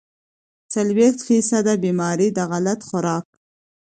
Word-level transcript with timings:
څلوېښت 0.73 1.19
فيصده 1.27 1.73
بيمارۍ 1.83 2.27
د 2.37 2.39
غلط 2.51 2.79
خوراک 2.89 3.25